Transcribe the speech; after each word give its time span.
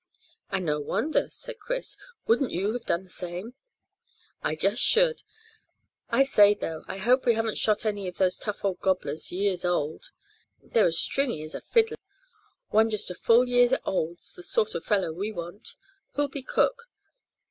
"And 0.49 0.65
no 0.65 0.79
wonder," 0.79 1.29
said 1.29 1.59
Chris. 1.59 1.95
"Wouldn't 2.25 2.49
you 2.49 2.73
have 2.73 2.87
done 2.87 3.03
the 3.03 3.11
same?" 3.11 3.53
"I 4.41 4.55
just 4.55 4.81
should. 4.81 5.21
I 6.09 6.23
say, 6.23 6.55
though, 6.55 6.83
I 6.87 6.97
hope 6.97 7.23
they 7.23 7.35
haven't 7.35 7.59
shot 7.59 7.85
any 7.85 8.07
of 8.07 8.17
those 8.17 8.39
tough 8.39 8.65
old 8.65 8.79
gobblers, 8.79 9.31
years 9.31 9.63
old. 9.63 10.09
They're 10.59 10.87
as 10.87 10.97
stringy 10.97 11.43
as 11.43 11.53
a 11.53 11.61
fiddle. 11.61 11.97
One 12.69 12.89
just 12.89 13.11
a 13.11 13.13
full 13.13 13.47
year 13.47 13.69
old's 13.85 14.33
the 14.33 14.41
sort 14.41 14.73
of 14.73 14.83
fellow 14.83 15.11
we 15.13 15.31
want. 15.31 15.75
Who'll 16.13 16.29
be 16.29 16.41
cook? 16.41 16.87